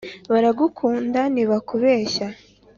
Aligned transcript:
baragukunda 0.31 1.19
ntibakubeshya 1.33 2.27